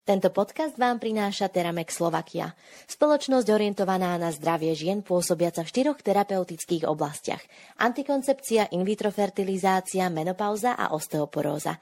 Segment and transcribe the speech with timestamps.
[0.00, 2.56] Tento podcast vám prináša Teramex Slovakia,
[2.88, 7.44] spoločnosť orientovaná na zdravie žien pôsobiaca v štyroch terapeutických oblastiach.
[7.76, 11.76] Antikoncepcia, in vitro fertilizácia, menopauza a osteoporóza.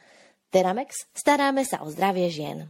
[0.51, 2.67] Teramex, staráme sa o zdravie žien.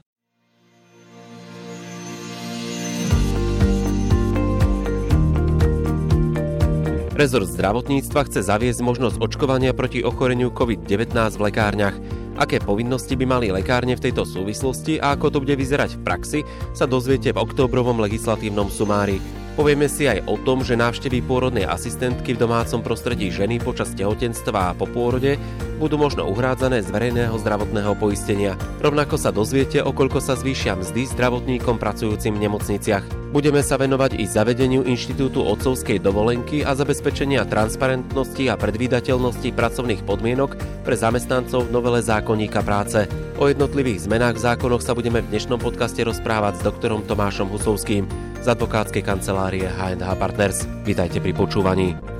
[7.17, 11.97] Rezort zdravotníctva chce zaviesť možnosť očkovania proti ochoreniu COVID-19 v lekárniach.
[12.39, 16.41] Aké povinnosti by mali lekárne v tejto súvislosti a ako to bude vyzerať v praxi,
[16.71, 19.19] sa dozviete v októbrovom legislatívnom sumári.
[19.59, 24.71] Povieme si aj o tom, že návštevy pôrodnej asistentky v domácom prostredí ženy počas tehotenstva
[24.71, 25.35] a po pôrode
[25.83, 28.55] budú možno uhrádzané z verejného zdravotného poistenia.
[28.79, 33.28] Rovnako sa dozviete, o koľko sa zvýšia mzdy zdravotníkom pracujúcim v nemocniciach.
[33.29, 40.57] Budeme sa venovať i zavedeniu Inštitútu otcovskej dovolenky a zabezpečenia transparentnosti a predvídateľnosti pracovných podmienok
[40.89, 43.05] pre zamestnancov v novele zákonníka práce.
[43.37, 48.09] O jednotlivých zmenách v zákonoch sa budeme v dnešnom podcaste rozprávať s doktorom Tomášom Husovským
[48.41, 50.65] z advokátskej kancelárie H&H Partners.
[50.89, 52.18] Vítajte pri počúvaní.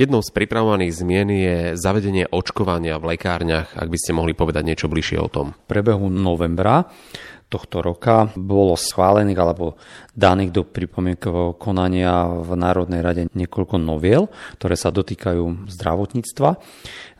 [0.00, 4.88] Jednou z pripravovaných zmien je zavedenie očkovania v lekárniach, ak by ste mohli povedať niečo
[4.88, 5.52] bližšie o tom.
[5.52, 6.88] V prebehu novembra
[7.52, 9.76] tohto roka bolo schválených alebo
[10.16, 16.56] daných do pripomienkového konania v Národnej rade niekoľko noviel, ktoré sa dotýkajú zdravotníctva.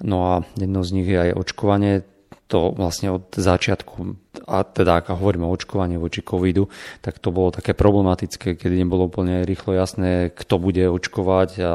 [0.01, 2.09] No a jedno z nich je aj očkovanie
[2.51, 4.19] to vlastne od začiatku,
[4.51, 6.67] a teda ak hovoríme o očkovaní voči covidu,
[6.99, 11.75] tak to bolo také problematické, kedy nebolo úplne rýchlo jasné, kto bude očkovať a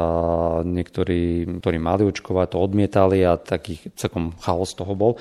[0.60, 5.16] niektorí, ktorí mali očkovať, to odmietali a taký celkom chaos toho bol.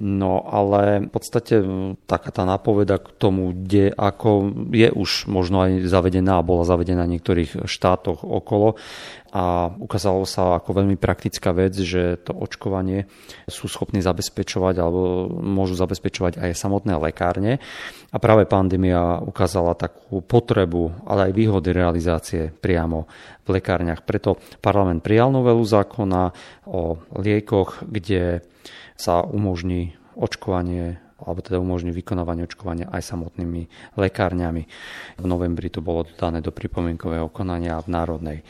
[0.00, 1.60] No ale v podstate
[2.08, 7.04] taká tá nápoveda k tomu, kde ako je už možno aj zavedená a bola zavedená
[7.04, 8.80] v niektorých štátoch okolo
[9.36, 13.04] a ukázalo sa ako veľmi praktická vec, že to očkovanie
[13.44, 17.60] sú schopní zabezpečovať alebo môžu zabezpečovať aj samotné lekárne.
[18.12, 23.08] A práve pandémia ukázala takú potrebu, ale aj výhody realizácie priamo
[23.44, 24.08] v lekárniach.
[24.08, 26.32] Preto parlament prijal novelu zákona
[26.68, 28.40] o liekoch, kde
[28.96, 34.62] sa umožní očkovanie alebo teda umožní vykonávanie očkovania aj samotnými lekárňami.
[35.22, 38.44] V novembri to bolo dané do pripomienkového konania v Národnej e,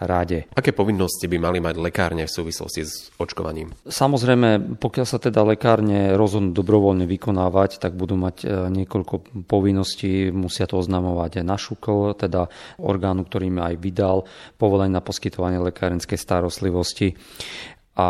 [0.00, 0.48] rade.
[0.56, 3.76] Aké povinnosti by mali mať lekárne v súvislosti s očkovaním?
[3.84, 10.32] Samozrejme, pokiaľ sa teda lekárne rozhodnú dobrovoľne vykonávať, tak budú mať e, niekoľko povinností.
[10.32, 12.48] Musia to oznamovať na šukl, teda
[12.80, 14.24] orgánu, ktorý im aj vydal
[14.56, 17.12] povolenie na poskytovanie lekárenskej starostlivosti.
[17.98, 18.08] A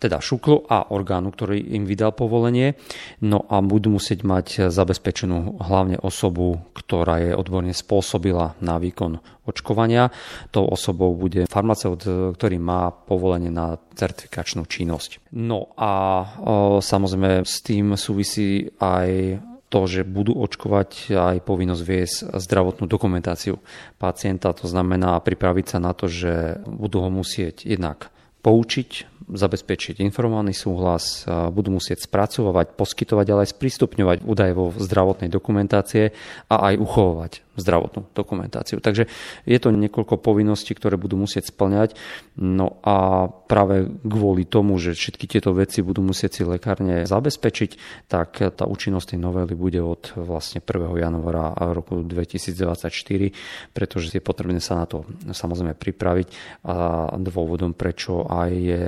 [0.00, 2.80] teda šuklu a orgánu, ktorý im vydal povolenie.
[3.20, 10.08] No a budú musieť mať zabezpečenú hlavne osobu, ktorá je odborne spôsobila na výkon očkovania.
[10.48, 12.00] Tou osobou bude farmaceut,
[12.34, 15.20] ktorý má povolenie na certifikačnú činnosť.
[15.36, 15.92] No a
[16.24, 19.38] o, samozrejme s tým súvisí aj
[19.70, 23.62] to, že budú očkovať aj povinnosť viesť zdravotnú dokumentáciu
[24.02, 24.50] pacienta.
[24.50, 28.10] To znamená pripraviť sa na to, že budú ho musieť jednak
[28.42, 36.10] poučiť zabezpečiť informovaný súhlas, budú musieť spracovať, poskytovať, ale aj sprístupňovať údaje vo zdravotnej dokumentácie
[36.50, 38.80] a aj uchovovať zdravotnú dokumentáciu.
[38.80, 39.06] Takže
[39.44, 41.94] je to niekoľko povinností, ktoré budú musieť splňať.
[42.40, 47.70] No a práve kvôli tomu, že všetky tieto veci budú musieť si lekárne zabezpečiť,
[48.08, 50.96] tak tá účinnosť tej novely bude od vlastne 1.
[50.96, 56.28] januára roku 2024, pretože je potrebné sa na to samozrejme pripraviť
[56.64, 58.82] a dôvodom, prečo aj je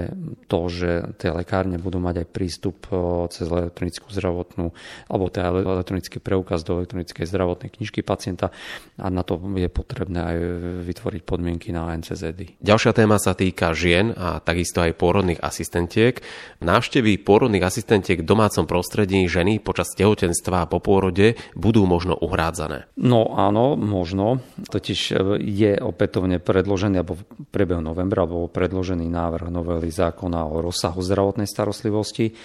[0.46, 2.86] to, že tie lekárne budú mať aj prístup
[3.28, 4.70] cez elektronickú zdravotnú
[5.10, 8.54] alebo teda elektronický preukaz do elektronickej zdravotnej knižky pacienta
[9.00, 10.36] a na to je potrebné aj
[10.84, 12.60] vytvoriť podmienky na NCZD.
[12.60, 16.20] Ďalšia téma sa týka žien a takisto aj pôrodných asistentiek.
[16.60, 22.92] Návštevy pôrodných asistentiek v domácom prostredí ženy počas tehotenstva a po pôrode budú možno uhrádzané.
[23.00, 24.44] No áno, možno.
[24.68, 25.00] Totiž
[25.40, 31.48] je opätovne predložený, alebo v priebehu novembra bol predložený návrh novely zákona o rozsahu zdravotnej
[31.48, 32.36] starostlivosti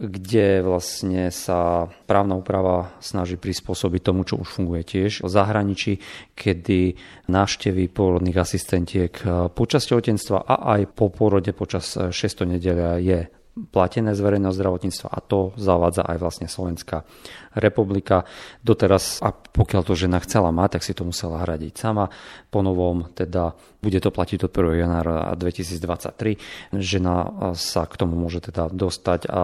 [0.00, 5.92] kde vlastne sa právna úprava snaží prispôsobiť tomu, čo už funguje tiež v zahraničí,
[6.32, 6.96] kedy
[7.28, 9.12] návštevy pôrodných asistentiek
[9.52, 12.16] počas tehotenstva a aj po pôrode počas 6.
[12.48, 17.04] nedelia je platené z verejného zdravotníctva a to zavádza aj vlastne Slovenská
[17.58, 18.24] republika.
[18.64, 22.08] Doteraz, a pokiaľ to žena chcela mať, tak si to musela hradiť sama.
[22.48, 23.52] Po novom teda
[23.84, 24.82] bude to platiť od 1.
[24.86, 26.72] januára 2023.
[26.80, 27.14] Žena
[27.52, 29.42] sa k tomu môže teda dostať a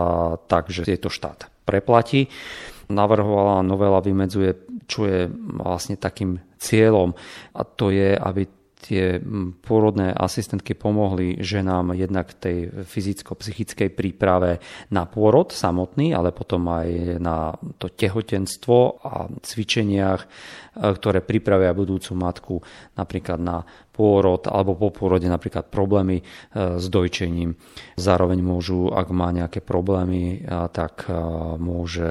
[0.49, 2.31] tak, že je to štát preplatí.
[2.87, 4.55] Navrhovala novela vymedzuje,
[4.87, 5.27] čo je
[5.59, 7.19] vlastne takým cieľom
[7.53, 8.47] a to je, aby
[8.87, 9.19] tie
[9.67, 14.62] pôrodné asistentky pomohli ženám jednak tej fyzicko-psychickej príprave
[14.94, 17.50] na pôrod samotný, ale potom aj na
[17.83, 20.27] to tehotenstvo a cvičeniach, e,
[20.79, 22.55] ktoré pripravia budúcu matku
[22.94, 26.25] napríklad na pôrod alebo po pôrode napríklad problémy e,
[26.79, 27.59] s dojčením.
[27.99, 31.09] Zároveň môžu, ak má nejaké problémy, tak
[31.59, 32.06] môže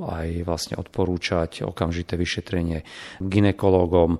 [0.00, 2.82] aj vlastne odporúčať okamžité vyšetrenie
[3.20, 4.18] ginekologom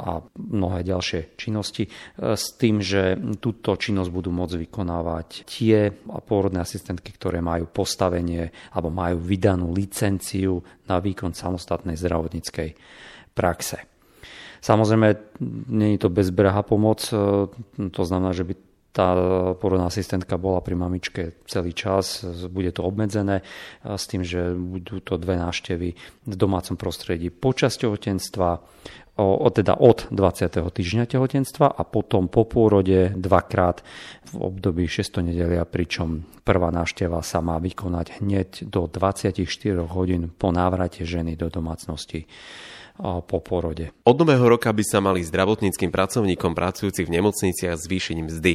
[0.00, 1.90] a mnohé ďalšie činnosti e,
[2.32, 5.92] s tým, že túto činnosť budú môcť vykonávať tie
[6.24, 12.72] pôrodné asistentky, ktoré majú postavenie alebo majú vydanú licenciu na výkon samostatnej zdravotníckej
[13.36, 13.84] praxe.
[14.60, 15.40] Samozrejme,
[15.72, 17.46] nie je to bezbrehá pomoc, e,
[17.92, 18.54] to znamená, že by
[18.90, 19.14] tá
[19.54, 23.46] porodná asistentka bola pri mamičke celý čas, bude to obmedzené
[23.86, 25.88] s tým, že budú to dve návštevy
[26.26, 28.58] v domácom prostredí počas tehotenstva,
[29.20, 30.48] o, teda od 20.
[30.48, 33.84] týždňa tehotenstva a potom po pôrode dvakrát
[34.32, 39.36] v období 6 nedelia, pričom prvá návšteva sa má vykonať hneď do 24
[39.92, 42.24] hodín po návrate ženy do domácnosti
[43.00, 43.90] po porode.
[44.04, 48.52] Od nového roka by sa mali zdravotníckým pracovníkom pracujúcich v nemocniciach zvýšiť mzdy.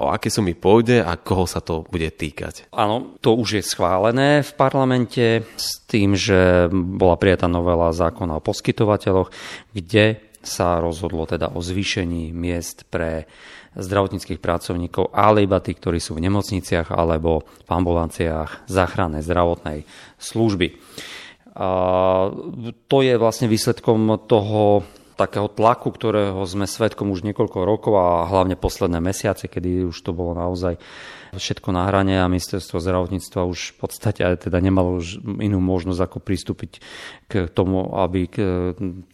[0.00, 2.72] O aké sumy pôjde a koho sa to bude týkať?
[2.72, 8.44] Áno, to už je schválené v parlamente s tým, že bola prijatá novela zákona o
[8.44, 9.28] poskytovateľoch,
[9.76, 13.28] kde sa rozhodlo teda o zvýšení miest pre
[13.74, 19.82] zdravotníckých pracovníkov, ale iba tí, ktorí sú v nemocniciach alebo v ambulanciách záchrannej zdravotnej
[20.20, 20.78] služby.
[21.54, 21.68] A
[22.90, 24.82] to je vlastne výsledkom toho
[25.14, 30.10] takého tlaku, ktorého sme svetkom už niekoľko rokov a hlavne posledné mesiace, kedy už to
[30.10, 30.74] bolo naozaj
[31.34, 36.18] všetko na hrane a ministerstvo zdravotníctva už v podstate teda nemalo už inú možnosť ako
[36.18, 36.72] pristúpiť
[37.30, 38.36] k tomu, aby k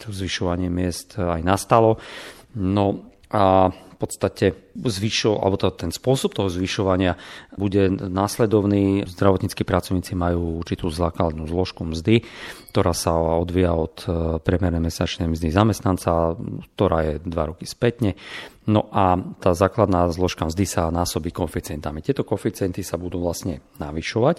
[0.08, 2.00] zvyšovanie miest aj nastalo.
[2.56, 4.44] No a podstate
[4.74, 7.20] zvyšo, alebo to, ten spôsob toho zvyšovania
[7.60, 9.04] bude následovný.
[9.04, 12.24] Zdravotníckí pracovníci majú určitú základnú zložku mzdy,
[12.72, 14.08] ktorá sa odvíja od e,
[14.40, 16.34] priemernej mesačnej mzdy zamestnanca,
[16.74, 18.16] ktorá je dva roky spätne.
[18.70, 22.06] No a tá základná zložka mzdy sa násobí koeficientami.
[22.06, 24.38] Tieto koeficienty sa budú vlastne navyšovať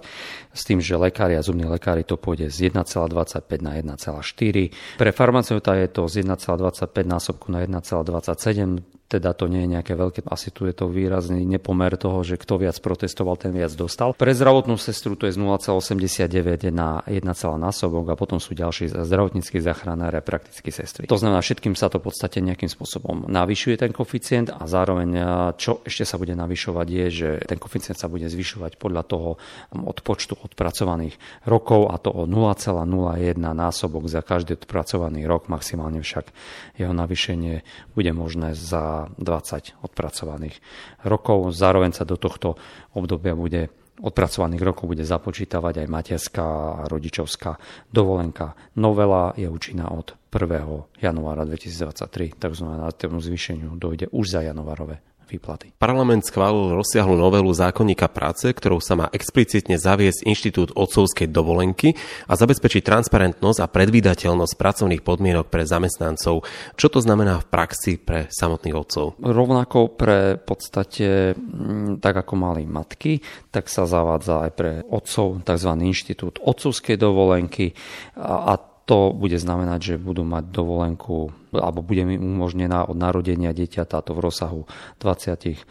[0.56, 3.12] s tým, že lekári a zubní lekári to pôjde z 1,25
[3.60, 4.72] na 1,4.
[4.96, 10.24] Pre farmaceuta je to z 1,25 násobku na 1,27 teda to nie je nejaké veľké,
[10.32, 14.16] asi tu je to výrazný nepomer toho, že kto viac protestoval, ten viac dostal.
[14.16, 17.20] Pre zdravotnú sestru to je z 0,89 na 1,
[17.60, 21.12] násobok a potom sú ďalší zdravotníckí záchranári a praktickí sestry.
[21.12, 24.21] To znamená, všetkým sa to v podstate nejakým spôsobom navyšuje ten koeficient
[24.54, 25.10] a zároveň
[25.58, 29.30] čo ešte sa bude navyšovať je, že ten koeficient sa bude zvyšovať podľa toho
[29.74, 31.18] od počtu odpracovaných
[31.50, 36.30] rokov a to o 0,01 násobok za každý odpracovaný rok, maximálne však
[36.78, 37.66] jeho navýšenie
[37.98, 40.62] bude možné za 20 odpracovaných
[41.02, 41.50] rokov.
[41.52, 42.62] Zároveň sa do tohto
[42.94, 46.48] obdobia bude odpracovaných rokov bude započítavať aj materská
[46.82, 47.58] a rodičovská
[47.94, 48.58] dovolenka.
[48.76, 51.04] Novela je účinná od 1.
[51.04, 55.72] januára 2023, takže na tomu zvýšeniu dojde už za januárové výplaty.
[55.80, 61.96] Parlament schválil rozsiahlu novelu zákonníka práce, ktorou sa má explicitne zaviesť inštitút otcovskej dovolenky
[62.28, 66.44] a zabezpečiť transparentnosť a predvídateľnosť pracovných podmienok pre zamestnancov.
[66.76, 69.16] Čo to znamená v praxi pre samotných otcov?
[69.24, 75.72] Rovnako pre podstate, mm, tak ako mali matky, tak sa zavádza aj pre otcov tzv.
[75.80, 77.72] inštitút otcovskej dovolenky
[78.18, 83.88] a to bude znamenať, že budú mať dovolenku alebo bude mi umožnená od narodenia dieťa
[83.88, 84.68] táto v rozsahu
[85.00, 85.64] 28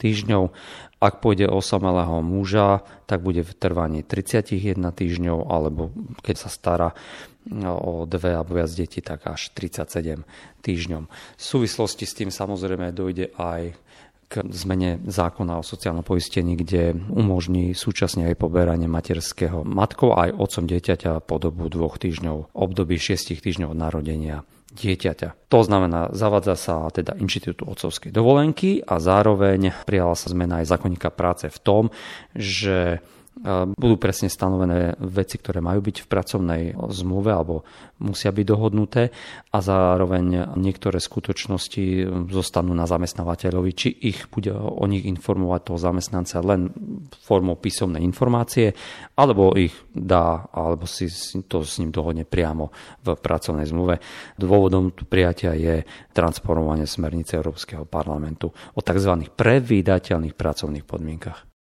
[0.00, 0.48] týždňov.
[1.04, 4.56] Ak pôjde o samelého muža, tak bude v trvaní 31
[4.88, 5.92] týždňov, alebo
[6.24, 6.88] keď sa stará
[7.60, 10.24] o dve alebo viac detí, tak až 37
[10.64, 11.04] týždňom.
[11.36, 13.76] V súvislosti s tým samozrejme dojde aj
[14.28, 20.64] k zmene zákona o sociálnom poistení, kde umožní súčasne aj poberanie materského matkou aj otcom
[20.68, 24.36] dieťaťa po dobu dvoch týždňov, období šiestich týždňov od narodenia
[24.74, 25.48] dieťaťa.
[25.54, 31.14] To znamená, zavádza sa teda inštitútu otcovskej dovolenky a zároveň prijala sa zmena aj zákonníka
[31.14, 31.82] práce v tom,
[32.34, 32.98] že
[33.76, 37.68] budú presne stanovené veci, ktoré majú byť v pracovnej zmluve alebo
[38.00, 39.12] musia byť dohodnuté
[39.52, 46.40] a zároveň niektoré skutočnosti zostanú na zamestnávateľovi, či ich bude o nich informovať toho zamestnanca
[46.40, 46.72] len
[47.20, 48.72] formou písomnej informácie,
[49.20, 51.06] alebo ich dá, alebo si
[51.44, 52.72] to s ním dohodne priamo
[53.04, 54.00] v pracovnej zmluve.
[54.40, 55.84] Dôvodom prijatia je
[56.16, 59.12] transformovanie smernice Európskeho parlamentu o tzv.
[59.36, 61.53] predvídateľných pracovných podmienkach.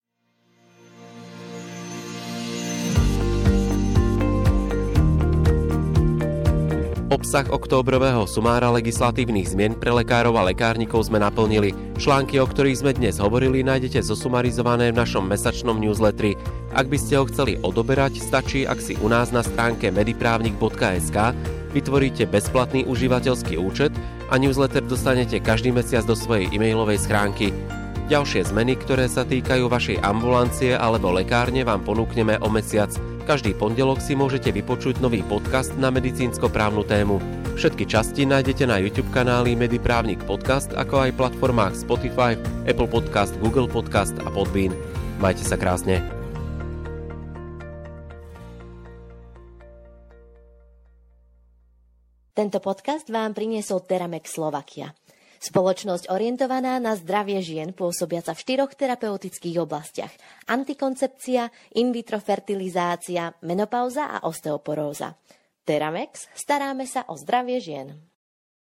[7.12, 11.76] Obsah októbrového sumára legislatívnych zmien pre lekárov a lekárnikov sme naplnili.
[12.00, 16.40] Články, o ktorých sme dnes hovorili, nájdete zosumarizované v našom mesačnom newsletteri.
[16.72, 21.36] Ak by ste ho chceli odoberať, stačí, ak si u nás na stránke mediprávnik.sk
[21.76, 23.92] vytvoríte bezplatný užívateľský účet
[24.32, 27.52] a newsletter dostanete každý mesiac do svojej e-mailovej schránky.
[28.08, 32.96] Ďalšie zmeny, ktoré sa týkajú vašej ambulancie alebo lekárne, vám ponúkneme o mesiac–
[33.32, 37.16] každý pondelok si môžete vypočuť nový podcast na medicínsko-právnu tému.
[37.56, 42.36] Všetky časti nájdete na YouTube kanáli Mediprávnik Podcast, ako aj platformách Spotify,
[42.68, 44.76] Apple Podcast, Google Podcast a Podbean.
[45.24, 46.04] Majte sa krásne.
[52.36, 54.92] Tento podcast vám priniesol Teramex Slovakia.
[55.42, 60.14] Spoločnosť orientovaná na zdravie žien pôsobiaca v štyroch terapeutických oblastiach.
[60.46, 61.50] Antikoncepcia,
[61.82, 65.18] in vitro fertilizácia, menopauza a osteoporóza.
[65.66, 68.11] Teramex, staráme sa o zdravie žien.